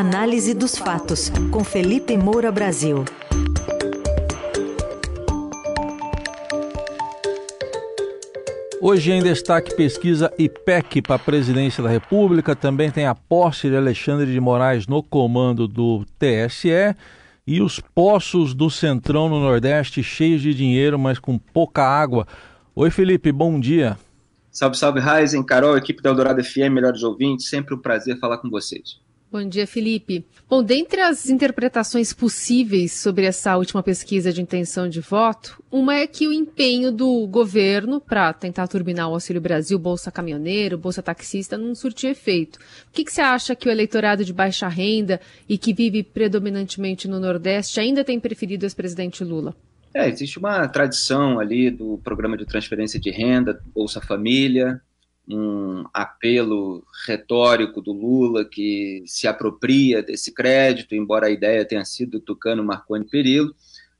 Análise 0.00 0.54
dos 0.54 0.78
fatos, 0.78 1.28
com 1.50 1.64
Felipe 1.64 2.16
Moura 2.16 2.52
Brasil. 2.52 3.04
Hoje 8.80 9.10
em 9.10 9.20
destaque 9.20 9.74
pesquisa 9.74 10.32
IPEC 10.38 11.02
para 11.02 11.16
a 11.16 11.18
presidência 11.18 11.82
da 11.82 11.88
República. 11.88 12.54
Também 12.54 12.92
tem 12.92 13.06
a 13.06 13.14
posse 13.16 13.68
de 13.68 13.76
Alexandre 13.76 14.32
de 14.32 14.38
Moraes 14.38 14.86
no 14.86 15.02
comando 15.02 15.66
do 15.66 16.04
TSE 16.16 16.94
e 17.44 17.60
os 17.60 17.80
poços 17.80 18.54
do 18.54 18.70
Centrão 18.70 19.28
no 19.28 19.40
Nordeste 19.40 20.00
cheios 20.00 20.40
de 20.40 20.54
dinheiro, 20.54 20.96
mas 20.96 21.18
com 21.18 21.36
pouca 21.36 21.82
água. 21.82 22.24
Oi, 22.72 22.88
Felipe, 22.92 23.32
bom 23.32 23.58
dia. 23.58 23.98
Salve, 24.48 24.78
salve, 24.78 25.00
Raizen, 25.00 25.42
Carol, 25.42 25.76
equipe 25.76 26.00
da 26.00 26.10
Eldorado 26.10 26.44
FM, 26.44 26.70
melhores 26.70 27.02
ouvintes, 27.02 27.48
sempre 27.48 27.74
um 27.74 27.78
prazer 27.78 28.16
falar 28.20 28.38
com 28.38 28.48
vocês. 28.48 29.07
Bom 29.30 29.46
dia, 29.46 29.66
Felipe. 29.66 30.24
Bom, 30.48 30.62
dentre 30.62 31.02
as 31.02 31.28
interpretações 31.28 32.14
possíveis 32.14 32.92
sobre 32.92 33.26
essa 33.26 33.58
última 33.58 33.82
pesquisa 33.82 34.32
de 34.32 34.40
intenção 34.40 34.88
de 34.88 35.00
voto, 35.00 35.62
uma 35.70 35.96
é 35.96 36.06
que 36.06 36.26
o 36.26 36.32
empenho 36.32 36.90
do 36.90 37.26
governo 37.26 38.00
para 38.00 38.32
tentar 38.32 38.66
turbinar 38.68 39.06
o 39.10 39.12
Auxílio 39.12 39.42
Brasil, 39.42 39.78
Bolsa 39.78 40.10
Caminhoneiro, 40.10 40.78
Bolsa 40.78 41.02
Taxista, 41.02 41.58
não 41.58 41.74
surtiu 41.74 42.08
efeito. 42.08 42.56
O 42.56 42.92
que, 42.92 43.04
que 43.04 43.12
você 43.12 43.20
acha 43.20 43.54
que 43.54 43.68
o 43.68 43.70
eleitorado 43.70 44.24
de 44.24 44.32
baixa 44.32 44.66
renda 44.66 45.20
e 45.46 45.58
que 45.58 45.74
vive 45.74 46.02
predominantemente 46.02 47.06
no 47.06 47.20
Nordeste 47.20 47.78
ainda 47.78 48.02
tem 48.02 48.18
preferido 48.18 48.64
o 48.64 48.66
ex-presidente 48.66 49.22
Lula? 49.22 49.54
É, 49.92 50.08
existe 50.08 50.38
uma 50.38 50.66
tradição 50.68 51.38
ali 51.38 51.70
do 51.70 51.98
programa 52.02 52.36
de 52.36 52.46
transferência 52.46 52.98
de 52.98 53.10
renda, 53.10 53.60
Bolsa 53.74 54.00
Família, 54.00 54.80
um 55.28 55.84
apelo 55.92 56.84
retórico 57.06 57.82
do 57.82 57.92
Lula 57.92 58.44
que 58.44 59.02
se 59.06 59.28
apropria 59.28 60.02
desse 60.02 60.32
crédito, 60.32 60.94
embora 60.94 61.26
a 61.26 61.30
ideia 61.30 61.64
tenha 61.64 61.84
sido 61.84 62.12
do 62.12 62.20
Tucano 62.20 62.64
Marconi 62.64 63.04
Perillo. 63.04 63.54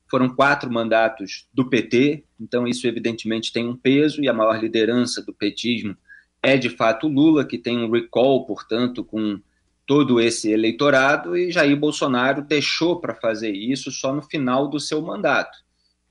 Foram 0.09 0.29
quatro 0.29 0.71
mandatos 0.71 1.47
do 1.53 1.69
PT, 1.69 2.23
então 2.39 2.67
isso 2.67 2.87
evidentemente 2.87 3.53
tem 3.53 3.67
um 3.67 3.75
peso, 3.75 4.23
e 4.23 4.27
a 4.27 4.33
maior 4.33 4.59
liderança 4.59 5.21
do 5.21 5.31
petismo 5.31 5.95
é 6.41 6.57
de 6.57 6.69
fato 6.69 7.07
Lula, 7.07 7.45
que 7.45 7.57
tem 7.57 7.77
um 7.77 7.91
recall, 7.91 8.45
portanto, 8.45 9.03
com 9.03 9.39
todo 9.85 10.19
esse 10.19 10.51
eleitorado, 10.51 11.37
e 11.37 11.51
Jair 11.51 11.77
Bolsonaro 11.77 12.41
deixou 12.41 12.99
para 12.99 13.13
fazer 13.13 13.51
isso 13.51 13.91
só 13.91 14.13
no 14.13 14.21
final 14.21 14.67
do 14.67 14.79
seu 14.79 15.01
mandato. 15.01 15.57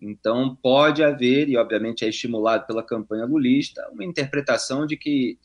Então, 0.01 0.57
pode 0.63 1.03
haver, 1.03 1.49
e 1.49 1.57
obviamente 1.57 2.05
é 2.05 2.09
estimulado 2.09 2.67
pela 2.67 2.83
campanha 2.83 3.25
lulista, 3.25 3.89
uma 3.93 4.05
interpretação 4.05 4.87
de 4.87 4.97
que 4.97 5.39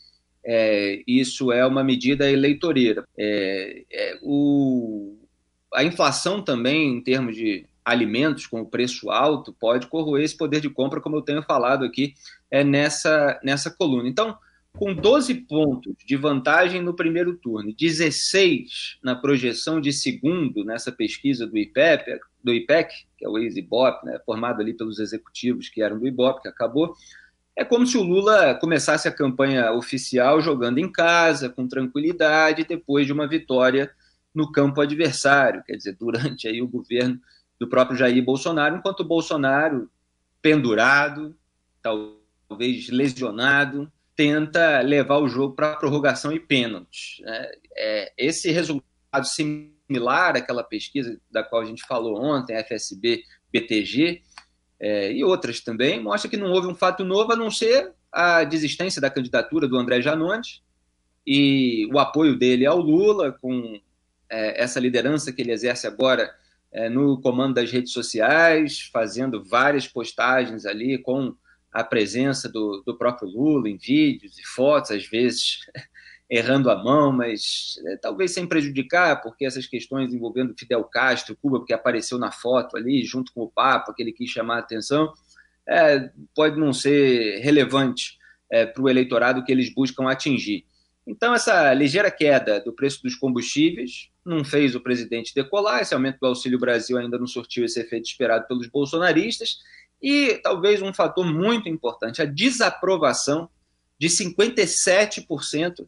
é, 0.46 1.02
isso 1.08 1.52
é 1.52 1.66
uma 1.66 1.84
medida 1.84 2.30
eleitoreira. 2.30 3.04
É, 3.18 3.84
é, 3.92 4.20
o, 4.22 5.18
a 5.74 5.84
inflação 5.84 6.42
também, 6.42 6.98
em 6.98 7.02
termos 7.02 7.36
de 7.36 7.66
alimentos 7.84 8.48
com 8.48 8.62
o 8.62 8.66
preço 8.66 9.10
alto, 9.10 9.54
pode 9.54 9.88
corroer 9.88 10.24
esse 10.24 10.38
poder 10.38 10.62
de 10.62 10.70
compra, 10.70 11.02
como 11.02 11.18
eu 11.18 11.22
tenho 11.22 11.44
falado 11.44 11.84
aqui 11.84 12.14
é, 12.52 12.64
nessa, 12.64 13.40
nessa 13.44 13.72
coluna. 13.72 14.08
Então, 14.08 14.38
com 14.74 14.94
12 14.94 15.36
pontos 15.42 15.94
de 16.06 16.16
vantagem 16.16 16.82
no 16.82 16.96
primeiro 16.96 17.36
turno, 17.38 17.74
16 17.78 18.98
na 19.04 19.16
projeção 19.16 19.80
de 19.80 19.94
segundo 19.94 20.66
nessa 20.66 20.92
pesquisa 20.92 21.46
do 21.46 21.58
IPEP, 21.58 22.20
do 22.44 22.54
IPEC, 22.54 22.94
que 23.18 23.26
é 23.26 23.30
o 23.30 23.38
ex-IBOP, 23.38 24.06
né, 24.06 24.20
formado 24.26 24.62
ali 24.62 24.74
pelos 24.74 25.00
executivos 25.00 25.70
que 25.70 25.82
eram 25.82 25.98
do 25.98 26.08
IBOP, 26.08 26.42
que 26.42 26.48
acabou, 26.48 26.96
é 27.56 27.64
como 27.64 27.86
se 27.86 27.98
o 27.98 28.04
Lula 28.04 28.56
começasse 28.56 29.08
a 29.08 29.12
campanha 29.12 29.72
oficial 29.72 30.42
jogando 30.42 30.80
em 30.80 30.92
casa, 30.92 31.50
com 31.50 31.68
tranquilidade, 31.68 32.66
depois 32.66 33.06
de 33.06 33.14
uma 33.14 33.28
vitória 33.28 33.92
no 34.34 34.52
campo 34.52 34.82
adversário, 34.82 35.64
quer 35.64 35.76
dizer, 35.76 35.96
durante 36.00 36.48
aí 36.48 36.62
o 36.62 36.68
governo 36.68 37.20
do 37.60 37.68
próprio 37.68 37.96
Jair 37.96 38.24
Bolsonaro, 38.24 38.78
enquanto 38.78 39.02
o 39.02 39.06
Bolsonaro, 39.06 39.90
pendurado, 40.42 41.36
talvez 41.82 42.90
lesionado, 42.90 43.92
tenta 44.16 44.82
levar 44.82 45.20
o 45.20 45.28
jogo 45.28 45.56
para 45.56 45.76
prorrogação 45.76 46.32
e 46.32 46.40
pênaltis. 46.40 47.22
Né? 47.22 47.52
É, 47.78 48.14
esse 48.18 48.52
resultado 48.52 49.26
similar 49.88 50.36
àquela 50.36 50.64
pesquisa 50.64 51.20
da 51.32 51.44
qual 51.44 51.62
a 51.62 51.66
gente 51.66 51.86
falou 51.86 52.22
ontem, 52.22 52.56
FSB, 52.56 53.24
BTG, 53.52 54.22
é, 54.80 55.14
e 55.14 55.24
outras 55.24 55.62
também, 55.62 56.02
mostra 56.02 56.30
que 56.30 56.38
não 56.38 56.52
houve 56.52 56.68
um 56.68 56.76
fato 56.76 57.06
novo 57.06 57.32
a 57.32 57.36
não 57.36 57.50
ser 57.50 57.94
a 58.12 58.44
desistência 58.44 59.02
da 59.02 59.10
candidatura 59.10 59.68
do 59.68 59.78
André 59.78 60.02
Janones 60.02 60.62
e 61.26 61.88
o 61.92 62.00
apoio 62.00 62.38
dele 62.38 62.66
ao 62.66 62.80
Lula, 62.80 63.32
com 63.32 63.80
é, 64.30 64.62
essa 64.62 64.80
liderança 64.80 65.32
que 65.32 65.42
ele 65.42 65.52
exerce 65.52 65.88
agora 65.88 66.30
é, 66.72 66.90
no 66.90 67.22
comando 67.22 67.54
das 67.54 67.72
redes 67.72 67.94
sociais, 67.94 68.90
fazendo 68.92 69.44
várias 69.44 69.88
postagens 69.88 70.66
ali 70.66 70.98
com 70.98 71.36
a 71.72 71.84
presença 71.84 72.50
do, 72.50 72.84
do 72.86 72.98
próprio 72.98 73.30
Lula 73.30 73.70
em 73.70 73.78
vídeos 73.78 74.38
e 74.38 74.44
fotos, 74.44 74.92
às 74.92 75.08
vezes 75.08 75.60
errando 76.30 76.72
a 76.72 76.84
mão, 76.84 77.12
mas 77.12 77.80
é, 77.86 77.98
talvez 77.98 78.32
sem 78.32 78.48
prejudicar, 78.48 79.22
porque 79.22 79.46
essas 79.46 79.68
questões 79.68 80.14
envolvendo 80.14 80.56
Fidel 80.58 80.84
Castro, 80.86 81.38
Cuba, 81.42 81.60
porque 81.60 81.74
apareceu 81.74 82.18
na 82.18 82.32
foto 82.32 82.78
ali, 82.78 83.04
junto 83.04 83.32
com 83.34 83.42
o 83.42 83.52
Papa, 83.52 83.94
que 83.94 84.02
ele 84.02 84.12
quis 84.12 84.30
chamar 84.30 84.58
a 84.58 84.60
atenção, 84.60 85.14
é, 85.68 86.10
pode 86.36 86.60
não 86.60 86.74
ser 86.74 87.40
relevante 87.40 88.18
é, 88.52 88.66
para 88.66 88.82
o 88.82 88.90
eleitorado 88.90 89.44
que 89.44 89.52
eles 89.52 89.74
buscam 89.74 90.10
atingir. 90.10 90.66
Então, 91.06 91.34
essa 91.34 91.74
ligeira 91.74 92.10
queda 92.10 92.62
do 92.62 92.74
preço 92.74 93.04
dos 93.04 93.16
combustíveis 93.16 94.10
não 94.26 94.44
fez 94.46 94.74
o 94.74 94.80
presidente 94.80 95.36
decolar, 95.36 95.82
esse 95.82 95.94
aumento 95.94 96.18
do 96.20 96.28
Auxílio 96.28 96.58
Brasil 96.58 96.98
ainda 96.98 97.20
não 97.20 97.28
surtiu 97.28 97.66
esse 97.66 97.80
efeito 97.80 98.06
esperado 98.06 98.48
pelos 98.48 98.68
bolsonaristas, 98.68 99.58
e 100.02 100.40
talvez 100.42 100.82
um 100.82 100.94
fator 100.94 101.26
muito 101.26 101.68
importante, 101.68 102.22
a 102.22 102.26
desaprovação 102.26 103.50
de 104.00 104.08
57% 104.08 105.88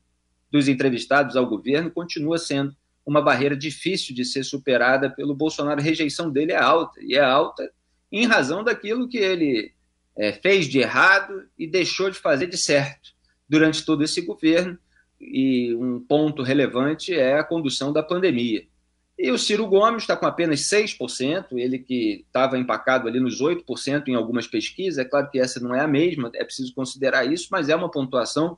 dos 0.56 0.70
entrevistados 0.70 1.36
ao 1.36 1.46
governo 1.46 1.92
continua 1.92 2.38
sendo 2.38 2.74
uma 3.06 3.22
barreira 3.22 3.58
difícil 3.58 4.16
de 4.16 4.24
ser 4.24 4.46
superada 4.46 5.10
pelo 5.10 5.36
Bolsonaro. 5.36 5.82
A 5.82 5.84
rejeição 5.84 6.32
dele 6.32 6.54
é 6.54 6.58
alta, 6.58 7.02
e 7.04 7.16
é 7.16 7.22
alta 7.22 7.70
em 8.10 8.26
razão 8.26 8.64
daquilo 8.64 9.10
que 9.10 9.18
ele 9.18 9.74
é, 10.18 10.32
fez 10.32 10.70
de 10.70 10.80
errado 10.80 11.44
e 11.60 11.68
deixou 11.68 12.10
de 12.10 12.18
fazer 12.18 12.48
de 12.48 12.58
certo 12.58 13.12
durante 13.50 13.86
todo 13.86 14.02
esse 14.02 14.22
governo. 14.22 14.78
E 15.20 15.76
um 15.76 16.00
ponto 16.00 16.42
relevante 16.42 17.14
é 17.14 17.38
a 17.38 17.44
condução 17.44 17.92
da 17.92 18.02
pandemia. 18.02 18.66
E 19.20 19.32
o 19.32 19.38
Ciro 19.38 19.68
Gomes 19.68 20.04
está 20.04 20.16
com 20.16 20.26
apenas 20.26 20.62
6%, 20.62 21.48
ele 21.52 21.80
que 21.80 22.24
estava 22.26 22.58
empacado 22.58 23.10
ali 23.10 23.20
nos 23.20 23.42
8% 23.42 24.08
em 24.08 24.16
algumas 24.16 24.48
pesquisas. 24.48 25.00
É 25.00 25.06
claro 25.06 25.30
que 25.30 25.38
essa 25.38 25.60
não 25.60 25.76
é 25.76 25.82
a 25.82 25.88
mesma, 25.88 26.32
é 26.34 26.46
preciso 26.46 26.74
considerar 26.74 27.26
isso, 27.26 27.50
mas 27.52 27.68
é 27.68 27.76
uma 27.76 27.92
pontuação 27.92 28.58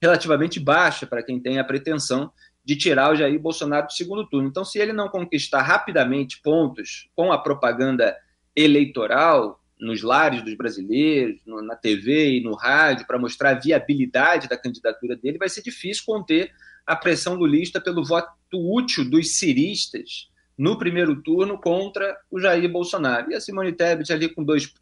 relativamente 0.00 0.60
baixa 0.60 1.06
para 1.06 1.22
quem 1.22 1.40
tem 1.40 1.58
a 1.58 1.64
pretensão 1.64 2.30
de 2.64 2.76
tirar 2.76 3.12
o 3.12 3.16
Jair 3.16 3.38
Bolsonaro 3.38 3.86
do 3.86 3.92
segundo 3.92 4.26
turno. 4.26 4.48
Então, 4.48 4.64
se 4.64 4.78
ele 4.78 4.92
não 4.92 5.08
conquistar 5.08 5.62
rapidamente 5.62 6.40
pontos 6.42 7.08
com 7.14 7.32
a 7.32 7.38
propaganda 7.38 8.16
eleitoral 8.54 9.62
nos 9.78 10.02
lares 10.02 10.42
dos 10.42 10.54
brasileiros, 10.54 11.40
no, 11.46 11.62
na 11.62 11.76
TV 11.76 12.38
e 12.38 12.42
no 12.42 12.54
rádio, 12.54 13.06
para 13.06 13.18
mostrar 13.18 13.50
a 13.50 13.60
viabilidade 13.60 14.48
da 14.48 14.56
candidatura 14.56 15.14
dele, 15.14 15.38
vai 15.38 15.48
ser 15.48 15.62
difícil 15.62 16.02
conter 16.04 16.50
a 16.86 16.96
pressão 16.96 17.34
lulista 17.34 17.80
pelo 17.80 18.04
voto 18.04 18.30
útil 18.54 19.08
dos 19.08 19.36
ciristas 19.36 20.28
no 20.56 20.78
primeiro 20.78 21.22
turno 21.22 21.58
contra 21.60 22.16
o 22.30 22.40
Jair 22.40 22.70
Bolsonaro. 22.70 23.30
E 23.30 23.34
a 23.34 23.40
Simone 23.40 23.72
Tebet 23.72 24.12
ali 24.12 24.28
com 24.28 24.44
2%, 24.44 24.72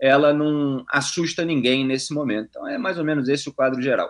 ela 0.00 0.32
não 0.32 0.84
assusta 0.88 1.44
ninguém 1.44 1.84
nesse 1.84 2.14
momento. 2.14 2.48
Então 2.50 2.68
é 2.68 2.78
mais 2.78 2.98
ou 2.98 3.04
menos 3.04 3.28
esse 3.28 3.48
o 3.48 3.52
quadro 3.52 3.80
geral. 3.82 4.08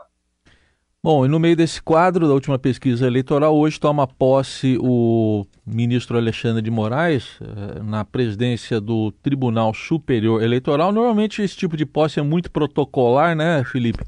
Bom, 1.00 1.24
e 1.24 1.28
no 1.28 1.38
meio 1.38 1.54
desse 1.54 1.80
quadro 1.80 2.26
da 2.26 2.34
última 2.34 2.58
pesquisa 2.58 3.06
eleitoral, 3.06 3.56
hoje 3.56 3.78
toma 3.78 4.06
posse 4.06 4.76
o 4.80 5.46
ministro 5.64 6.18
Alexandre 6.18 6.60
de 6.60 6.72
Moraes 6.72 7.38
eh, 7.40 7.82
na 7.82 8.04
presidência 8.04 8.80
do 8.80 9.12
Tribunal 9.22 9.72
Superior 9.72 10.42
Eleitoral. 10.42 10.90
Normalmente 10.90 11.40
esse 11.40 11.56
tipo 11.56 11.76
de 11.76 11.86
posse 11.86 12.18
é 12.18 12.22
muito 12.22 12.50
protocolar, 12.50 13.36
né, 13.36 13.62
Felipe? 13.64 14.04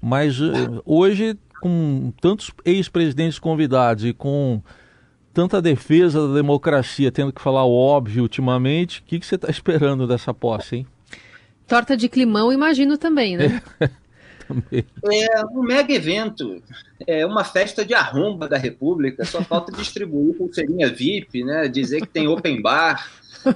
Mas 0.00 0.40
eh, 0.40 0.80
hoje 0.86 1.38
com 1.60 2.10
tantos 2.22 2.50
ex-presidentes 2.64 3.38
convidados 3.38 4.06
e 4.06 4.14
com 4.14 4.62
tanta 5.34 5.60
defesa 5.60 6.26
da 6.26 6.34
democracia 6.34 7.12
tendo 7.12 7.34
que 7.34 7.40
falar 7.40 7.64
o 7.64 7.76
óbvio 7.76 8.22
ultimamente, 8.22 9.00
o 9.00 9.04
que, 9.04 9.20
que 9.20 9.26
você 9.26 9.34
está 9.34 9.50
esperando 9.50 10.06
dessa 10.06 10.32
posse, 10.32 10.76
hein? 10.76 10.86
Torta 11.70 11.96
de 11.96 12.08
climão, 12.08 12.52
imagino 12.52 12.98
também, 12.98 13.36
né? 13.36 13.62
também. 14.44 14.84
É 15.04 15.46
um 15.46 15.62
mega 15.62 15.92
evento, 15.94 16.60
é 17.06 17.24
uma 17.24 17.44
festa 17.44 17.84
de 17.84 17.94
arromba 17.94 18.48
da 18.48 18.58
República, 18.58 19.24
só 19.24 19.40
falta 19.40 19.70
distribuir 19.70 20.34
pulseirinha 20.34 20.92
VIP, 20.92 21.44
né? 21.44 21.68
dizer 21.68 22.00
que 22.00 22.08
tem 22.08 22.26
open 22.26 22.60
bar, 22.60 23.08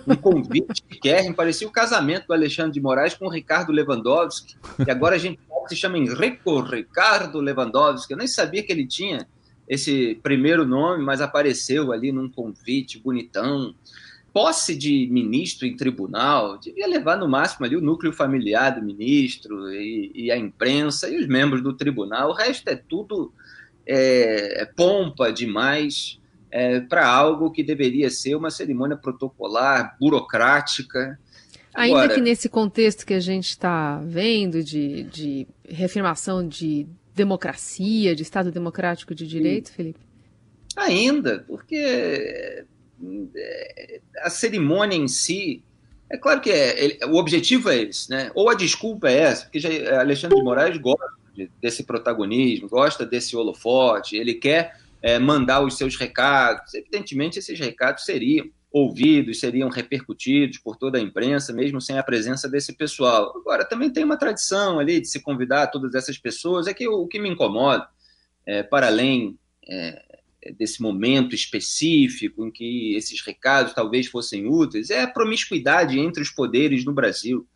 um 0.07 0.15
convite 0.15 0.85
que 0.89 1.01
querem, 1.01 1.33
parecia 1.33 1.67
o 1.67 1.73
casamento 1.73 2.29
do 2.29 2.33
Alexandre 2.33 2.73
de 2.73 2.81
Moraes 2.81 3.15
com 3.15 3.27
o 3.27 3.31
Ricardo 3.31 3.73
Lewandowski, 3.73 4.55
e 4.87 4.91
agora 4.91 5.17
a 5.17 5.19
gente 5.19 5.41
se 5.67 5.75
chama 5.75 5.99
Enrico 5.99 6.61
Ricardo 6.61 7.41
Lewandowski. 7.41 8.13
Eu 8.13 8.19
nem 8.19 8.29
sabia 8.29 8.63
que 8.63 8.71
ele 8.71 8.87
tinha 8.87 9.27
esse 9.69 10.21
primeiro 10.23 10.65
nome, 10.65 11.03
mas 11.03 11.21
apareceu 11.21 11.91
ali 11.91 12.13
num 12.13 12.29
convite 12.29 12.99
bonitão. 12.99 13.75
Posse 14.35 14.75
de 14.75 15.09
ministro 15.13 15.65
em 15.65 15.77
tribunal 15.77 16.59
devia 16.59 16.89
levar 16.89 17.17
no 17.17 17.29
máximo 17.29 17.65
ali 17.65 17.77
o 17.77 17.81
núcleo 17.81 18.13
familiar 18.13 18.75
do 18.75 18.85
ministro 18.85 19.73
e, 19.73 20.11
e 20.13 20.31
a 20.33 20.37
imprensa 20.37 21.09
e 21.09 21.17
os 21.17 21.29
membros 21.29 21.63
do 21.63 21.73
tribunal. 21.73 22.31
O 22.31 22.35
resto 22.35 22.67
é 22.69 22.75
tudo 22.75 23.33
é, 23.87 24.63
é 24.63 24.65
pompa 24.67 25.33
demais 25.33 26.19
é, 26.51 26.81
para 26.81 27.07
algo 27.07 27.53
que 27.53 27.63
deveria 27.63 28.11
ser 28.11 28.35
uma 28.35 28.51
cerimônia 28.51 28.97
protocolar, 28.97 29.97
burocrática. 30.01 31.17
Ainda 31.73 31.99
Agora, 31.99 32.15
que 32.17 32.21
nesse 32.21 32.49
contexto 32.49 33.07
que 33.07 33.15
a 33.15 33.21
gente 33.21 33.51
está 33.51 34.01
vendo 34.05 34.65
de, 34.65 35.05
de 35.05 35.47
reafirmação 35.65 36.47
de 36.47 36.89
democracia, 37.15 38.17
de 38.17 38.23
Estado 38.23 38.51
democrático 38.51 39.15
de 39.15 39.29
direito. 39.29 39.71
Felipe? 39.71 40.01
Ainda, 40.77 41.45
porque 41.47 42.65
a 44.23 44.31
cerimônia 44.31 44.97
em 44.97 45.09
si, 45.09 45.63
é 46.11 46.17
claro 46.17 46.41
que 46.41 46.51
é, 46.51 46.85
ele, 46.85 46.99
o 47.07 47.17
objetivo 47.17 47.71
é 47.71 47.83
esse, 47.83 48.11
né? 48.11 48.31
Ou 48.35 48.49
a 48.49 48.55
desculpa 48.55 49.09
é 49.09 49.19
essa, 49.19 49.45
porque 49.45 49.59
já, 49.59 50.01
Alexandre 50.01 50.37
de 50.37 50.45
Moraes 50.45 50.77
gosta 50.79 51.15
de, 51.35 51.51
desse 51.61 51.83
protagonismo, 51.83 52.69
gosta 52.69 53.05
desse 53.05 53.37
holofote, 53.37 54.17
ele 54.17 54.35
quer 54.35 54.79
é, 55.03 55.19
mandar 55.19 55.63
os 55.63 55.77
seus 55.77 55.97
recados. 55.97 56.75
Evidentemente, 56.75 57.39
esses 57.39 57.59
recados 57.59 58.05
seriam 58.05 58.49
ouvidos, 58.71 59.39
seriam 59.39 59.69
repercutidos 59.69 60.59
por 60.59 60.77
toda 60.77 60.99
a 60.99 61.01
imprensa, 61.01 61.53
mesmo 61.53 61.81
sem 61.81 61.97
a 61.97 62.03
presença 62.03 62.49
desse 62.49 62.73
pessoal. 62.73 63.33
Agora, 63.37 63.65
também 63.65 63.91
tem 63.91 64.03
uma 64.03 64.17
tradição 64.17 64.79
ali 64.79 65.01
de 65.01 65.09
se 65.09 65.21
convidar 65.21 65.69
todas 65.69 65.95
essas 65.95 66.19
pessoas, 66.19 66.67
é 66.67 66.75
que 66.75 66.89
o, 66.89 67.03
o 67.03 67.07
que 67.07 67.21
me 67.21 67.29
incomoda, 67.29 67.87
é, 68.47 68.63
para 68.63 68.89
além 68.89 69.39
é, 69.69 70.03
desse 70.53 70.83
momento 70.83 71.35
específico 71.35 72.47
em 72.47 72.51
que 72.51 72.95
esses 72.95 73.21
recados 73.25 73.73
talvez 73.73 74.07
fossem 74.07 74.47
úteis, 74.47 74.91
é 74.91 75.03
a 75.03 75.11
promiscuidade 75.11 75.99
entre 75.99 76.23
os 76.23 76.31
poderes 76.31 76.85
no 76.85 76.93
Brasil 76.93 77.47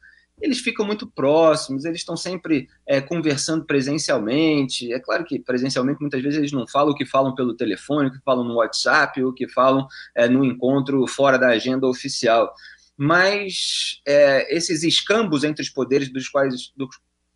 eles 0.41 0.61
ficam 0.61 0.87
muito 0.87 1.07
próximos, 1.07 1.85
eles 1.85 1.99
estão 1.99 2.17
sempre 2.17 2.69
é, 2.87 3.01
conversando 3.01 3.65
presencialmente. 3.65 4.93
É 4.93 5.01
claro 5.01 5.25
que 5.25 5.39
presencialmente 5.39 6.01
muitas 6.01 6.23
vezes 6.23 6.39
eles 6.39 6.53
não 6.53 6.67
falam 6.67 6.93
o 6.93 6.95
que 6.95 7.05
falam 7.05 7.35
pelo 7.35 7.55
telefone, 7.55 8.09
o 8.09 8.13
que 8.13 8.23
falam 8.25 8.45
no 8.45 8.57
WhatsApp, 8.57 9.23
o 9.23 9.33
que 9.33 9.49
falam 9.49 9.87
é, 10.15 10.29
no 10.29 10.45
encontro 10.45 11.07
fora 11.07 11.39
da 11.39 11.49
agenda 11.49 11.87
oficial. 11.87 12.53
Mas 12.97 14.01
é, 14.07 14.55
esses 14.57 14.83
escambos 14.83 15.45
entre 15.45 15.63
os 15.63 15.71
poderes 15.71 16.13
dos 16.13 16.29
quais, 16.29 16.73
dos, 16.77 16.91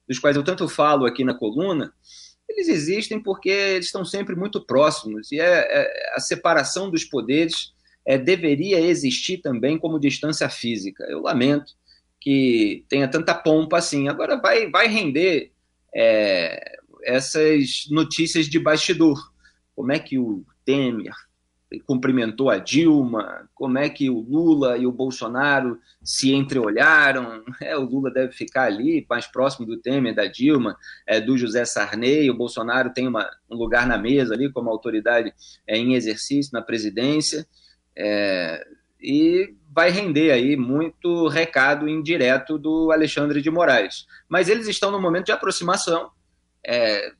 dos 0.08 0.18
quais 0.18 0.36
eu 0.36 0.44
tanto 0.44 0.68
falo 0.68 1.04
aqui 1.04 1.24
na 1.24 1.34
coluna, 1.34 1.92
eles 2.52 2.68
existem 2.68 3.20
porque 3.20 3.50
eles 3.50 3.86
estão 3.86 4.04
sempre 4.04 4.36
muito 4.36 4.64
próximos. 4.64 5.32
E 5.32 5.40
é, 5.40 5.44
é 5.44 6.12
a 6.14 6.20
separação 6.20 6.90
dos 6.90 7.04
poderes 7.04 7.72
é, 8.06 8.18
deveria 8.18 8.80
existir 8.80 9.38
também 9.38 9.78
como 9.78 9.98
distância 9.98 10.48
física. 10.48 11.04
Eu 11.04 11.20
lamento 11.20 11.72
que 12.20 12.84
tenha 12.88 13.08
tanta 13.08 13.34
pompa 13.34 13.78
assim. 13.78 14.08
Agora 14.08 14.40
vai, 14.40 14.70
vai 14.70 14.86
render 14.88 15.52
é, 15.94 16.78
essas 17.04 17.86
notícias 17.90 18.46
de 18.46 18.58
bastidor. 18.58 19.32
Como 19.74 19.92
é 19.92 19.98
que 19.98 20.18
o 20.18 20.44
Temer 20.64 21.14
cumprimentou 21.80 22.50
a 22.50 22.58
Dilma, 22.58 23.48
como 23.54 23.78
é 23.78 23.88
que 23.88 24.10
o 24.10 24.20
Lula 24.20 24.76
e 24.76 24.86
o 24.86 24.92
Bolsonaro 24.92 25.78
se 26.02 26.32
entreolharam. 26.32 27.42
É, 27.62 27.76
o 27.76 27.82
Lula 27.82 28.10
deve 28.10 28.32
ficar 28.32 28.64
ali, 28.64 29.06
mais 29.08 29.26
próximo 29.26 29.64
do 29.64 29.76
Temer, 29.76 30.14
da 30.14 30.26
Dilma, 30.26 30.76
é, 31.06 31.20
do 31.20 31.38
José 31.38 31.64
Sarney. 31.64 32.28
O 32.28 32.36
Bolsonaro 32.36 32.92
tem 32.92 33.06
uma, 33.06 33.30
um 33.48 33.56
lugar 33.56 33.86
na 33.86 33.96
mesa 33.96 34.34
ali 34.34 34.50
como 34.50 34.68
autoridade 34.68 35.32
é, 35.66 35.76
em 35.76 35.94
exercício 35.94 36.52
na 36.52 36.60
presidência. 36.60 37.46
É, 37.96 38.66
e 39.00 39.54
vai 39.70 39.90
render 39.90 40.32
aí 40.32 40.56
muito 40.56 41.28
recado 41.28 41.88
indireto 41.88 42.58
do 42.58 42.90
Alexandre 42.90 43.40
de 43.40 43.50
Moraes. 43.50 44.06
Mas 44.28 44.48
eles 44.48 44.66
estão 44.66 44.90
no 44.90 45.00
momento 45.00 45.26
de 45.26 45.32
aproximação, 45.32 46.10
é, 46.66 47.12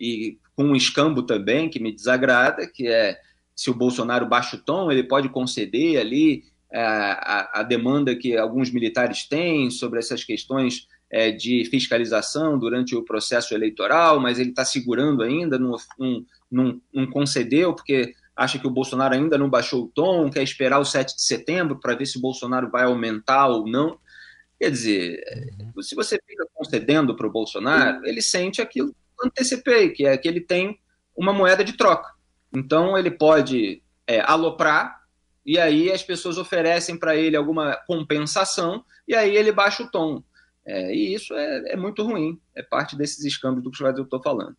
e 0.00 0.38
com 0.54 0.64
um 0.64 0.76
escambo 0.76 1.22
também 1.22 1.68
que 1.68 1.78
me 1.78 1.92
desagrada, 1.92 2.66
que 2.66 2.88
é 2.88 3.18
se 3.56 3.70
o 3.70 3.74
Bolsonaro 3.74 4.26
baixa 4.26 4.56
o 4.56 4.60
tom, 4.60 4.92
ele 4.92 5.02
pode 5.02 5.30
conceder 5.30 5.98
ali 5.98 6.44
é, 6.70 6.80
a, 6.80 7.50
a, 7.54 7.62
demanda 7.62 8.14
que 8.14 8.36
alguns 8.36 8.70
militares 8.70 9.24
têm 9.26 9.70
sobre 9.70 9.98
essas 9.98 10.22
questões 10.22 10.86
é, 11.10 11.30
de 11.30 11.64
fiscalização 11.64 12.58
durante 12.58 12.94
o 12.94 13.04
processo 13.04 13.54
eleitoral, 13.54 14.20
mas 14.20 14.38
ele 14.38 14.50
está 14.50 14.64
segurando 14.64 15.22
ainda, 15.22 15.58
não, 15.58 15.76
não, 15.98 16.24
não, 16.50 16.80
não 16.92 17.06
concedeu, 17.06 17.72
porque 17.72 18.14
acha 18.36 18.58
que 18.58 18.66
o 18.66 18.70
Bolsonaro 18.70 19.14
ainda 19.14 19.38
não 19.38 19.48
baixou 19.48 19.84
o 19.84 19.88
tom, 19.88 20.30
quer 20.30 20.42
esperar 20.42 20.78
o 20.78 20.84
7 20.84 21.16
de 21.16 21.22
setembro 21.22 21.80
para 21.80 21.94
ver 21.94 22.04
se 22.04 22.18
o 22.18 22.20
Bolsonaro 22.20 22.70
vai 22.70 22.84
aumentar 22.84 23.46
ou 23.48 23.66
não. 23.66 23.98
Quer 24.60 24.70
dizer, 24.70 25.22
uhum. 25.74 25.82
se 25.82 25.94
você 25.94 26.18
fica 26.26 26.46
concedendo 26.52 27.16
para 27.16 27.26
o 27.26 27.32
Bolsonaro, 27.32 28.04
ele 28.04 28.20
sente 28.20 28.60
aquilo 28.60 28.88
que 28.88 28.94
eu 29.22 29.26
antecipei, 29.26 29.90
que 29.90 30.04
é 30.06 30.18
que 30.18 30.28
ele 30.28 30.40
tem 30.40 30.78
uma 31.16 31.32
moeda 31.32 31.64
de 31.64 31.74
troca. 31.74 32.15
Então, 32.54 32.96
ele 32.96 33.10
pode 33.10 33.82
é, 34.06 34.20
aloprar, 34.20 35.00
e 35.44 35.58
aí 35.58 35.90
as 35.92 36.02
pessoas 36.02 36.38
oferecem 36.38 36.98
para 36.98 37.16
ele 37.16 37.36
alguma 37.36 37.76
compensação, 37.86 38.84
e 39.06 39.14
aí 39.14 39.36
ele 39.36 39.52
baixa 39.52 39.82
o 39.82 39.90
tom. 39.90 40.22
É, 40.66 40.92
e 40.92 41.14
isso 41.14 41.32
é, 41.34 41.72
é, 41.72 41.76
muito 41.76 42.02
ruim, 42.02 42.40
é 42.54 42.62
parte 42.62 42.96
desses 42.96 43.24
escândalos 43.24 43.62
do 43.62 43.70
que 43.70 43.82
eu 43.82 44.02
estou 44.02 44.20
falando. 44.20 44.56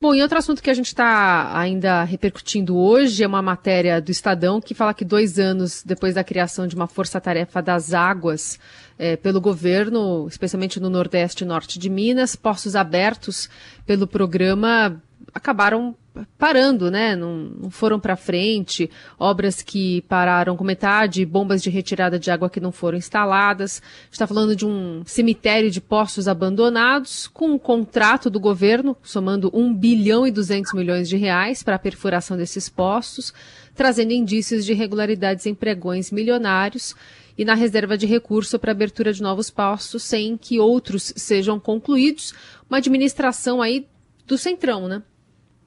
Bom, 0.00 0.14
e 0.14 0.22
outro 0.22 0.38
assunto 0.38 0.62
que 0.62 0.70
a 0.70 0.74
gente 0.74 0.86
está 0.86 1.58
ainda 1.58 2.04
repercutindo 2.04 2.76
hoje 2.76 3.24
é 3.24 3.26
uma 3.26 3.42
matéria 3.42 4.00
do 4.00 4.12
Estadão 4.12 4.60
que 4.60 4.72
fala 4.72 4.94
que 4.94 5.04
dois 5.04 5.40
anos 5.40 5.82
depois 5.84 6.14
da 6.14 6.22
criação 6.22 6.68
de 6.68 6.76
uma 6.76 6.86
força-tarefa 6.86 7.60
das 7.60 7.92
águas 7.92 8.60
é, 8.96 9.16
pelo 9.16 9.40
governo, 9.40 10.28
especialmente 10.28 10.78
no 10.78 10.88
Nordeste 10.88 11.42
e 11.42 11.46
Norte 11.46 11.80
de 11.80 11.90
Minas, 11.90 12.36
postos 12.36 12.76
abertos 12.76 13.50
pelo 13.84 14.06
programa 14.06 15.02
acabaram 15.34 15.94
parando, 16.36 16.90
né? 16.90 17.14
Não, 17.14 17.36
não 17.36 17.70
foram 17.70 18.00
para 18.00 18.16
frente, 18.16 18.90
obras 19.18 19.62
que 19.62 20.02
pararam 20.02 20.56
com 20.56 20.64
metade, 20.64 21.24
bombas 21.24 21.62
de 21.62 21.70
retirada 21.70 22.18
de 22.18 22.30
água 22.30 22.50
que 22.50 22.60
não 22.60 22.72
foram 22.72 22.98
instaladas. 22.98 23.82
Está 24.10 24.26
falando 24.26 24.56
de 24.56 24.66
um 24.66 25.02
cemitério 25.04 25.70
de 25.70 25.80
postos 25.80 26.28
abandonados 26.28 27.26
com 27.28 27.50
um 27.50 27.58
contrato 27.58 28.30
do 28.30 28.40
governo 28.40 28.96
somando 29.02 29.50
1 29.52 29.74
bilhão 29.74 30.26
e 30.26 30.30
200 30.30 30.72
milhões 30.74 31.08
de 31.08 31.16
reais 31.16 31.62
para 31.62 31.76
a 31.76 31.78
perfuração 31.78 32.36
desses 32.36 32.68
postos, 32.68 33.32
trazendo 33.74 34.12
indícios 34.12 34.64
de 34.64 34.72
irregularidades 34.72 35.46
em 35.46 35.54
pregões 35.54 36.10
milionários 36.10 36.94
e 37.36 37.44
na 37.44 37.54
reserva 37.54 37.96
de 37.96 38.04
recurso 38.04 38.58
para 38.58 38.72
abertura 38.72 39.12
de 39.12 39.22
novos 39.22 39.48
postos 39.48 40.02
sem 40.02 40.36
que 40.36 40.58
outros 40.58 41.12
sejam 41.16 41.60
concluídos. 41.60 42.34
Uma 42.68 42.78
administração 42.78 43.62
aí 43.62 43.86
do 44.28 44.38
centrão, 44.38 44.86
né? 44.86 45.02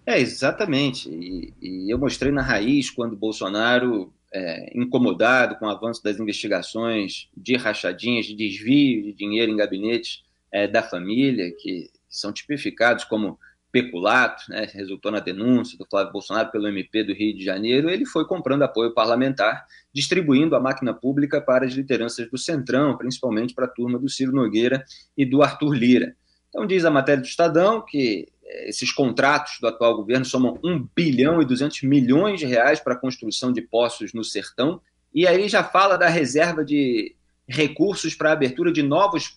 É, 0.05 0.19
exatamente. 0.19 1.09
E, 1.09 1.53
e 1.61 1.93
eu 1.93 1.97
mostrei 1.97 2.31
na 2.31 2.41
raiz 2.41 2.89
quando 2.89 3.15
Bolsonaro, 3.15 4.13
é, 4.33 4.71
incomodado 4.77 5.55
com 5.57 5.65
o 5.65 5.69
avanço 5.69 6.03
das 6.03 6.19
investigações 6.19 7.27
de 7.35 7.55
rachadinhas, 7.57 8.25
de 8.25 8.35
desvio 8.35 9.03
de 9.03 9.13
dinheiro 9.13 9.51
em 9.51 9.57
gabinetes 9.57 10.23
é, 10.51 10.67
da 10.67 10.83
família, 10.83 11.51
que 11.59 11.89
são 12.09 12.31
tipificados 12.31 13.03
como 13.03 13.37
peculato, 13.71 14.43
né, 14.49 14.67
resultou 14.73 15.11
na 15.11 15.21
denúncia 15.21 15.77
do 15.77 15.87
Flávio 15.89 16.11
Bolsonaro 16.11 16.51
pelo 16.51 16.67
MP 16.67 17.05
do 17.05 17.13
Rio 17.13 17.33
de 17.35 17.43
Janeiro, 17.43 17.89
ele 17.89 18.05
foi 18.05 18.27
comprando 18.27 18.63
apoio 18.63 18.93
parlamentar, 18.93 19.65
distribuindo 19.93 20.57
a 20.57 20.59
máquina 20.59 20.93
pública 20.93 21.39
para 21.39 21.65
as 21.65 21.73
lideranças 21.73 22.29
do 22.29 22.37
Centrão, 22.37 22.97
principalmente 22.97 23.53
para 23.53 23.65
a 23.65 23.69
turma 23.69 23.97
do 23.97 24.09
Ciro 24.09 24.33
Nogueira 24.33 24.83
e 25.17 25.25
do 25.25 25.41
Arthur 25.41 25.73
Lira. 25.73 26.15
Então 26.49 26.67
diz 26.67 26.83
a 26.83 26.91
matéria 26.91 27.21
do 27.21 27.27
Estadão 27.27 27.81
que 27.85 28.27
esses 28.67 28.91
contratos 28.91 29.53
do 29.59 29.67
atual 29.67 29.95
governo 29.95 30.25
somam 30.25 30.59
1 30.63 30.87
bilhão 30.95 31.41
e 31.41 31.45
200 31.45 31.83
milhões 31.83 32.39
de 32.39 32.45
reais 32.45 32.79
para 32.79 32.93
a 32.93 32.97
construção 32.97 33.51
de 33.51 33.61
poços 33.61 34.13
no 34.13 34.23
sertão, 34.23 34.81
e 35.13 35.27
aí 35.27 35.47
já 35.47 35.63
fala 35.63 35.97
da 35.97 36.07
reserva 36.07 36.63
de 36.63 37.15
recursos 37.47 38.15
para 38.15 38.29
a 38.29 38.33
abertura 38.33 38.71
de 38.71 38.81
novos 38.81 39.33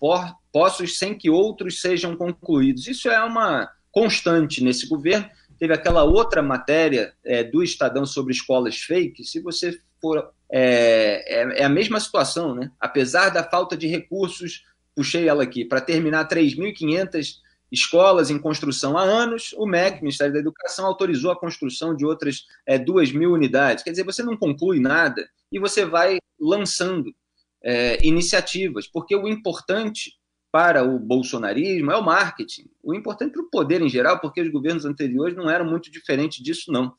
poços 0.53 0.99
sem 0.99 1.15
que 1.15 1.29
outros 1.29 1.81
sejam 1.81 2.17
concluídos. 2.17 2.87
Isso 2.87 3.09
é 3.09 3.23
uma 3.25 3.69
constante 3.91 4.63
nesse 4.63 4.89
governo. 4.89 5.29
Teve 5.59 5.75
aquela 5.75 6.05
outra 6.05 6.43
matéria 6.43 7.13
é, 7.25 7.43
do 7.43 7.63
Estadão 7.63 8.07
sobre 8.07 8.33
escolas 8.33 8.77
fake. 8.77 9.25
Se 9.25 9.41
você 9.41 9.81
for. 10.01 10.31
É, 10.51 11.41
é, 11.41 11.63
é 11.63 11.65
a 11.65 11.69
mesma 11.69 11.99
situação, 11.99 12.55
né? 12.55 12.71
Apesar 12.79 13.31
da 13.31 13.43
falta 13.43 13.77
de 13.77 13.89
recursos, 13.89 14.65
puxei 14.95 15.29
ela 15.29 15.43
aqui, 15.43 15.65
para 15.65 15.81
terminar 15.81 16.29
3.500 16.29 17.39
escolas 17.75 18.31
em 18.31 18.39
construção 18.39 18.97
há 18.97 19.03
anos, 19.03 19.55
o 19.59 19.67
MEC, 19.67 20.01
Ministério 20.01 20.33
da 20.33 20.41
Educação, 20.41 20.87
autorizou 20.87 21.31
a 21.31 21.39
construção 21.39 21.95
de 21.95 22.07
outras 22.07 22.47
é, 22.67 22.79
duas 22.79 23.13
mil 23.13 23.33
unidades. 23.33 23.85
Quer 23.85 23.91
dizer, 23.91 24.05
você 24.05 24.23
não 24.23 24.37
conclui 24.37 24.81
nada 24.81 25.29
e 25.53 25.59
você 25.59 25.85
vai 25.85 26.19
lançando 26.41 27.15
é, 27.63 28.05
iniciativas, 28.07 28.87
porque 28.87 29.15
o 29.15 29.29
importante 29.29 30.13
para 30.53 30.85
o 30.85 30.99
bolsonarismo 30.99 31.91
é 31.91 31.97
o 31.97 32.05
marketing. 32.05 32.71
O 32.83 32.95
importante 32.95 33.33
para 33.33 33.43
o 33.43 33.51
poder 33.51 33.83
em 33.83 33.89
geral, 33.89 34.21
porque 34.21 34.41
os 34.41 34.49
governos 34.49 34.85
anteriores 34.85 35.37
não 35.37 35.51
eram 35.51 35.65
muito 35.65 35.91
diferentes 35.91 36.43
disso, 36.43 36.71
não. 36.71 36.95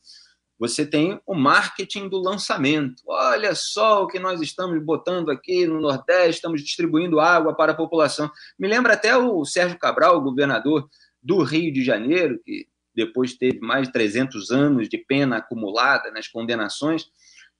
Você 0.58 0.86
tem 0.86 1.20
o 1.26 1.34
marketing 1.34 2.08
do 2.08 2.18
lançamento. 2.18 3.02
Olha 3.06 3.54
só 3.54 4.02
o 4.02 4.06
que 4.06 4.18
nós 4.18 4.40
estamos 4.40 4.82
botando 4.82 5.30
aqui 5.30 5.66
no 5.66 5.80
Nordeste, 5.80 6.36
estamos 6.36 6.62
distribuindo 6.62 7.20
água 7.20 7.54
para 7.54 7.72
a 7.72 7.76
população. 7.76 8.30
Me 8.58 8.66
lembra 8.66 8.94
até 8.94 9.16
o 9.16 9.44
Sérgio 9.44 9.78
Cabral, 9.78 10.20
governador 10.20 10.88
do 11.22 11.42
Rio 11.42 11.72
de 11.72 11.84
Janeiro, 11.84 12.40
que 12.44 12.66
depois 12.94 13.34
teve 13.34 13.60
mais 13.60 13.86
de 13.86 13.92
300 13.92 14.50
anos 14.50 14.88
de 14.88 14.96
pena 14.96 15.36
acumulada 15.36 16.10
nas 16.10 16.26
condenações 16.28 17.06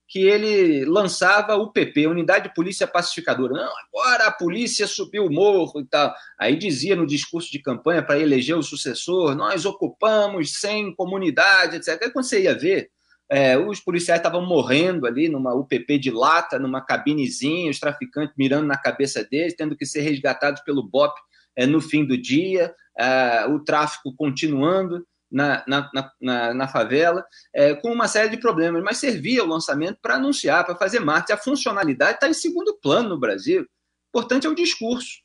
que 0.09 0.21
ele 0.21 0.85
lançava 0.85 1.57
o 1.57 1.73
PP, 1.73 2.07
Unidade 2.07 2.49
de 2.49 2.55
Polícia 2.55 2.87
Pacificadora. 2.87 3.55
Não, 3.55 3.73
agora 3.87 4.27
a 4.27 4.33
polícia 4.33 4.87
subiu 4.87 5.27
o 5.27 5.33
morro 5.33 5.81
e 5.81 5.85
tal. 5.85 6.15
Aí 6.39 6.57
dizia 6.57 6.95
no 6.95 7.07
discurso 7.07 7.51
de 7.51 7.59
campanha 7.59 8.03
para 8.03 8.19
eleger 8.19 8.57
o 8.57 8.63
sucessor: 8.63 9.35
nós 9.35 9.65
ocupamos 9.65 10.61
100 10.61 10.95
comunidades, 10.95 11.77
etc. 11.77 12.03
Aí 12.03 12.11
quando 12.11 12.25
você 12.25 12.43
ia 12.43 12.57
ver, 12.57 12.91
é, 13.29 13.59
os 13.59 13.81
policiais 13.81 14.21
estavam 14.21 14.47
morrendo 14.47 15.07
ali 15.07 15.29
numa 15.29 15.53
UPP 15.55 15.99
de 15.99 16.13
lata, 16.13 16.59
numa 16.59 16.81
cabinezinha, 16.81 17.71
os 17.71 17.81
traficantes 17.81 18.35
mirando 18.39 18.67
na 18.67 18.79
cabeça 18.79 19.25
deles, 19.25 19.57
tendo 19.57 19.77
que 19.77 19.85
ser 19.85 20.03
resgatados 20.03 20.63
pelo 20.63 20.89
BOP 20.89 21.15
é, 21.57 21.67
no 21.67 21.81
fim 21.81 22.05
do 22.05 22.17
dia, 22.17 22.73
é, 22.97 23.47
o 23.47 23.59
tráfico 23.59 24.15
continuando 24.15 25.05
na, 25.30 25.64
na, 25.66 25.90
na, 26.21 26.54
na 26.54 26.68
favela, 26.68 27.25
é, 27.54 27.75
com 27.75 27.92
uma 27.92 28.09
série 28.09 28.30
de 28.30 28.38
problemas, 28.38 28.83
mas 28.83 28.99
servia 28.99 29.45
o 29.45 29.49
lançamento 29.49 29.99
para 30.00 30.14
anunciar, 30.14 30.64
para 30.64 30.76
fazer 30.76 31.00
marketing. 31.00 31.33
A 31.33 31.42
funcionalidade 31.42 32.14
está 32.14 32.28
em 32.28 32.35
segundo 32.35 32.78
plano 32.80 33.11
no 33.11 33.18
Brasil. 33.18 33.62
O 33.62 34.18
importante 34.18 34.47
é 34.47 34.50
o 34.50 34.54
discurso. 34.54 35.25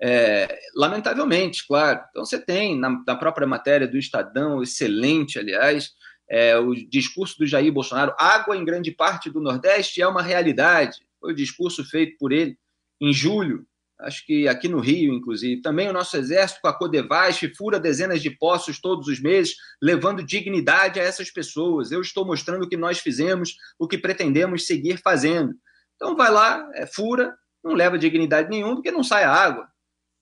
É, 0.00 0.58
lamentavelmente, 0.74 1.66
claro. 1.66 2.00
Então, 2.10 2.24
você 2.24 2.38
tem 2.38 2.76
na, 2.76 2.90
na, 3.06 3.14
própria 3.14 3.46
matéria 3.46 3.86
do 3.86 3.96
Estadão, 3.96 4.60
excelente, 4.60 5.38
aliás, 5.38 5.92
é, 6.28 6.58
o 6.58 6.74
discurso 6.74 7.38
do 7.38 7.46
Jair 7.46 7.72
Bolsonaro: 7.72 8.14
água 8.18 8.56
em 8.56 8.64
grande 8.64 8.90
parte 8.90 9.30
do 9.30 9.40
Nordeste 9.40 10.02
é 10.02 10.08
uma 10.08 10.22
realidade. 10.22 10.98
Foi 11.20 11.32
o 11.32 11.36
discurso 11.36 11.84
feito 11.84 12.16
por 12.18 12.32
ele 12.32 12.58
em 13.00 13.12
julho 13.12 13.64
acho 14.02 14.24
que 14.26 14.46
aqui 14.48 14.68
no 14.68 14.80
Rio, 14.80 15.14
inclusive. 15.14 15.62
Também 15.62 15.88
o 15.88 15.92
nosso 15.92 16.16
exército, 16.16 16.60
com 16.60 16.68
a 16.68 16.76
Codevasf, 16.76 17.42
fura 17.56 17.78
dezenas 17.78 18.20
de 18.20 18.30
postos 18.30 18.80
todos 18.80 19.08
os 19.08 19.20
meses, 19.20 19.56
levando 19.80 20.22
dignidade 20.22 21.00
a 21.00 21.02
essas 21.02 21.30
pessoas. 21.30 21.90
Eu 21.90 22.00
estou 22.00 22.26
mostrando 22.26 22.64
o 22.64 22.68
que 22.68 22.76
nós 22.76 22.98
fizemos, 22.98 23.56
o 23.78 23.88
que 23.88 23.98
pretendemos 23.98 24.66
seguir 24.66 24.98
fazendo. 24.98 25.54
Então, 25.96 26.16
vai 26.16 26.30
lá, 26.30 26.68
é, 26.74 26.86
fura, 26.86 27.34
não 27.62 27.74
leva 27.74 27.98
dignidade 27.98 28.48
nenhuma, 28.48 28.74
porque 28.74 28.90
não 28.90 29.04
sai 29.04 29.24
a 29.24 29.30
água. 29.30 29.68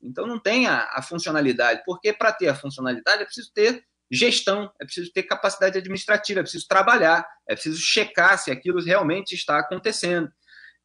Então, 0.02 0.26
não 0.26 0.38
tem 0.38 0.66
a, 0.66 0.88
a 0.92 1.02
funcionalidade, 1.02 1.82
porque 1.84 2.12
para 2.12 2.32
ter 2.32 2.49
a 2.49 2.54
funcionalidade 2.54 3.22
é 3.22 3.25
preciso 3.25 3.50
ter 3.52 3.82
gestão, 4.10 4.70
é 4.80 4.84
preciso 4.84 5.12
ter 5.12 5.22
capacidade 5.22 5.78
administrativa, 5.78 6.40
é 6.40 6.42
preciso 6.42 6.66
trabalhar, 6.66 7.26
é 7.49 7.54
preciso 7.54 7.80
checar 7.80 8.37
se 8.38 8.50
aquilo 8.50 8.82
realmente 8.82 9.34
está 9.34 9.58
acontecendo. 9.58 10.30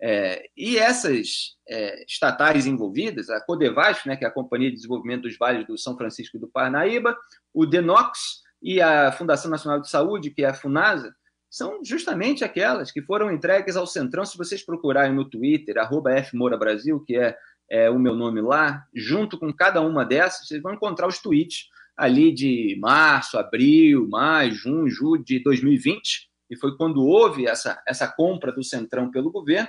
É, 0.02 0.46
e 0.56 0.78
essas 0.78 1.56
é, 1.68 2.04
estatais 2.06 2.66
envolvidas, 2.66 3.30
a 3.30 3.40
Codevasf, 3.42 4.08
né, 4.08 4.16
que 4.16 4.26
é 4.26 4.28
a 4.28 4.32
Companhia 4.32 4.70
de 4.70 4.76
Desenvolvimento 4.76 5.24
dos 5.24 5.38
Vales 5.38 5.66
do 5.66 5.78
São 5.78 5.98
Francisco 5.98 6.38
e 6.38 6.40
do 6.40 6.48
Parnaíba, 6.48 7.18
o 7.54 7.66
Denox 7.66 8.42
e 8.62 8.82
a 8.82 9.12
Fundação 9.12 9.50
Nacional 9.50 9.80
de 9.80 9.90
Saúde, 9.90 10.32
que 10.32 10.44
é 10.44 10.50
a 10.50 10.54
FUNASA, 10.54 11.14
são 11.50 11.80
justamente 11.86 12.44
aquelas 12.44 12.92
que 12.92 13.02
foram 13.02 13.32
entregues 13.32 13.78
ao 13.78 13.88
Centrão. 13.88 14.26
Se 14.26 14.38
vocês 14.38 14.66
procurarem 14.66 15.14
no 15.14 15.30
Twitter, 15.30 15.78
arroba 15.78 16.12
Brasil, 16.60 17.00
que 17.00 17.16
é, 17.16 17.38
é 17.70 17.90
o 17.90 17.98
meu 17.98 18.14
nome 18.14 18.42
lá, 18.42 18.84
junto 18.94 19.40
com 19.40 19.54
cada 19.54 19.80
uma 19.82 20.04
dessas, 20.04 20.48
vocês 20.48 20.62
vão 20.62 20.74
encontrar 20.74 21.08
os 21.08 21.20
tweets 21.20 21.70
ali 21.96 22.34
de 22.34 22.78
março, 22.80 23.38
abril, 23.38 24.06
maio, 24.10 24.54
junho, 24.54 24.90
julho 24.90 25.24
de 25.24 25.42
2020, 25.42 26.30
e 26.50 26.56
foi 26.56 26.76
quando 26.78 27.06
houve 27.06 27.48
essa, 27.48 27.82
essa 27.88 28.08
compra 28.08 28.52
do 28.52 28.64
Centrão 28.64 29.10
pelo 29.10 29.32
governo, 29.32 29.68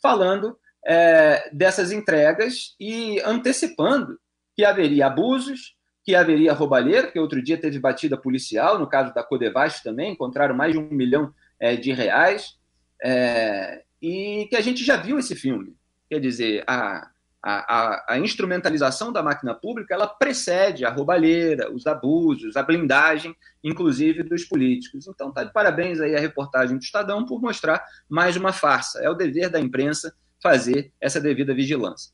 falando 0.00 0.58
é, 0.86 1.50
dessas 1.52 1.92
entregas 1.92 2.74
e 2.78 3.20
antecipando 3.24 4.18
que 4.54 4.64
haveria 4.64 5.06
abusos, 5.06 5.76
que 6.04 6.14
haveria 6.14 6.52
roubalheira, 6.52 7.10
que 7.10 7.18
outro 7.18 7.42
dia 7.42 7.58
teve 7.58 7.78
batida 7.78 8.16
policial, 8.16 8.78
no 8.78 8.88
caso 8.88 9.12
da 9.12 9.22
Codevast 9.22 9.82
também, 9.82 10.12
encontraram 10.12 10.54
mais 10.54 10.72
de 10.72 10.78
um 10.78 10.88
milhão 10.88 11.32
é, 11.60 11.76
de 11.76 11.92
reais, 11.92 12.56
é, 13.02 13.82
e 14.00 14.46
que 14.48 14.56
a 14.56 14.60
gente 14.60 14.84
já 14.84 14.96
viu 14.96 15.18
esse 15.18 15.36
filme. 15.36 15.76
Quer 16.08 16.20
dizer, 16.20 16.64
a, 16.66 17.10
a, 17.50 18.14
a, 18.14 18.18
instrumentalização 18.18 19.10
da 19.10 19.22
máquina 19.22 19.54
pública 19.54 19.94
ela 19.94 20.06
precede 20.06 20.84
a 20.84 20.90
roubalheira, 20.90 21.72
os 21.72 21.86
abusos, 21.86 22.56
a 22.56 22.62
blindagem, 22.62 23.34
inclusive 23.64 24.22
dos 24.22 24.44
políticos. 24.44 25.06
Então, 25.08 25.32
tá 25.32 25.44
de 25.44 25.52
parabéns 25.52 25.98
aí 25.98 26.14
a 26.14 26.20
reportagem 26.20 26.76
do 26.76 26.82
Estadão 26.82 27.24
por 27.24 27.40
mostrar 27.40 27.82
mais 28.06 28.36
uma 28.36 28.52
farsa. 28.52 29.00
É 29.00 29.08
o 29.08 29.14
dever 29.14 29.48
da 29.48 29.58
imprensa 29.58 30.12
fazer 30.42 30.92
essa 31.00 31.18
devida 31.20 31.54
vigilância. 31.54 32.12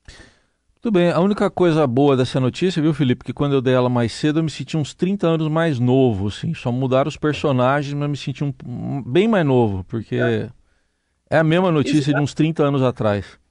Tudo 0.81 0.93
bem, 0.93 1.11
a 1.11 1.19
única 1.19 1.50
coisa 1.50 1.85
boa 1.85 2.17
dessa 2.17 2.38
notícia, 2.38 2.81
viu, 2.81 2.95
Felipe, 2.95 3.25
que 3.25 3.33
quando 3.33 3.55
eu 3.55 3.62
dei 3.62 3.75
ela 3.75 3.88
mais 3.88 4.12
cedo 4.12 4.38
eu 4.38 4.45
me 4.45 4.50
senti 4.50 4.76
uns 4.76 4.95
30 4.95 5.26
anos 5.26 5.49
mais 5.49 5.81
novo, 5.81 6.29
assim, 6.29 6.55
só 6.55 6.71
mudaram 6.71 7.09
os 7.09 7.17
personagens, 7.17 7.93
mas 7.93 8.03
eu 8.03 8.09
me 8.09 8.17
senti 8.17 8.45
um, 8.45 9.03
bem 9.03 9.26
mais 9.26 9.45
novo, 9.45 9.83
porque 9.85 10.17
é, 10.17 10.50
é 11.29 11.38
a 11.38 11.45
mesma 11.45 11.73
notícia 11.73 12.11
Exato. 12.11 12.19
de 12.19 12.23
uns 12.23 12.35
30 12.35 12.62
anos 12.62 12.83
atrás. 12.83 13.43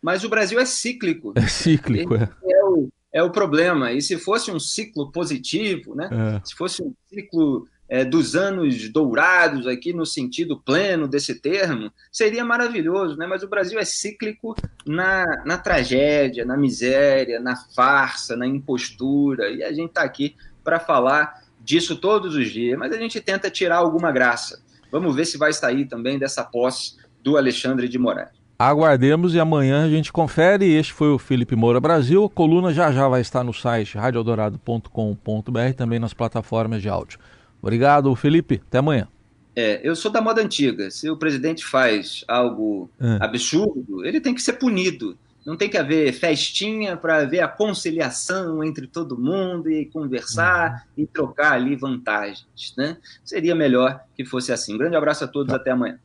Mas 0.00 0.24
o 0.24 0.28
Brasil 0.28 0.58
é 0.58 0.64
cíclico. 0.64 1.32
É 1.36 1.46
cíclico, 1.46 2.14
é. 2.14 2.30
É 2.44 2.64
o, 2.64 2.88
é 3.12 3.22
o 3.22 3.30
problema. 3.30 3.92
E 3.92 4.00
se 4.00 4.16
fosse 4.16 4.50
um 4.50 4.60
ciclo 4.60 5.10
positivo, 5.10 5.94
né? 5.94 6.08
É. 6.10 6.46
Se 6.46 6.54
fosse 6.54 6.82
um 6.82 6.94
ciclo 7.08 7.66
é, 7.88 8.04
dos 8.04 8.36
anos 8.36 8.88
dourados 8.90 9.66
aqui 9.66 9.92
no 9.92 10.04
sentido 10.04 10.60
pleno 10.60 11.08
desse 11.08 11.40
termo, 11.40 11.90
seria 12.12 12.44
maravilhoso, 12.44 13.16
né? 13.16 13.26
Mas 13.26 13.42
o 13.42 13.48
Brasil 13.48 13.78
é 13.78 13.84
cíclico 13.84 14.54
na, 14.86 15.24
na 15.44 15.58
tragédia, 15.58 16.44
na 16.44 16.56
miséria, 16.56 17.40
na 17.40 17.56
farsa, 17.56 18.36
na 18.36 18.46
impostura. 18.46 19.50
E 19.50 19.64
a 19.64 19.72
gente 19.72 19.88
está 19.88 20.02
aqui 20.02 20.36
para 20.62 20.78
falar 20.78 21.42
disso 21.60 21.96
todos 21.96 22.34
os 22.34 22.50
dias. 22.50 22.78
Mas 22.78 22.92
a 22.92 22.98
gente 22.98 23.20
tenta 23.20 23.50
tirar 23.50 23.78
alguma 23.78 24.12
graça. 24.12 24.62
Vamos 24.92 25.14
ver 25.14 25.24
se 25.24 25.36
vai 25.36 25.52
sair 25.52 25.86
também 25.86 26.18
dessa 26.18 26.44
posse 26.44 26.96
do 27.22 27.36
Alexandre 27.36 27.88
de 27.88 27.98
Moraes. 27.98 28.37
Aguardemos 28.60 29.36
e 29.36 29.38
amanhã 29.38 29.84
a 29.84 29.88
gente 29.88 30.12
confere. 30.12 30.74
Este 30.74 30.92
foi 30.92 31.10
o 31.10 31.18
Felipe 31.18 31.54
Moura 31.54 31.78
Brasil. 31.78 32.24
A 32.24 32.28
coluna 32.28 32.74
já 32.74 32.90
já 32.90 33.06
vai 33.06 33.20
estar 33.20 33.44
no 33.44 33.54
site 33.54 33.96
radioeldorado.com.br 33.96 35.74
também 35.76 36.00
nas 36.00 36.12
plataformas 36.12 36.82
de 36.82 36.88
áudio. 36.88 37.20
Obrigado, 37.62 38.12
Felipe. 38.16 38.60
Até 38.66 38.78
amanhã. 38.78 39.06
É, 39.54 39.80
eu 39.88 39.94
sou 39.94 40.10
da 40.10 40.20
moda 40.20 40.42
antiga. 40.42 40.90
Se 40.90 41.08
o 41.08 41.16
presidente 41.16 41.64
faz 41.64 42.24
algo 42.26 42.90
é. 43.00 43.18
absurdo, 43.20 44.04
ele 44.04 44.20
tem 44.20 44.34
que 44.34 44.42
ser 44.42 44.54
punido. 44.54 45.16
Não 45.46 45.56
tem 45.56 45.70
que 45.70 45.78
haver 45.78 46.12
festinha 46.12 46.96
para 46.96 47.24
ver 47.26 47.40
a 47.40 47.48
conciliação 47.48 48.64
entre 48.64 48.88
todo 48.88 49.16
mundo 49.16 49.70
e 49.70 49.86
conversar 49.86 50.84
uhum. 50.96 51.04
e 51.04 51.06
trocar 51.06 51.52
ali 51.52 51.76
vantagens. 51.76 52.74
Né? 52.76 52.96
Seria 53.24 53.54
melhor 53.54 54.00
que 54.16 54.24
fosse 54.24 54.52
assim. 54.52 54.74
Um 54.74 54.78
grande 54.78 54.96
abraço 54.96 55.22
a 55.22 55.28
todos, 55.28 55.50
tá. 55.50 55.56
até 55.56 55.70
amanhã. 55.70 55.96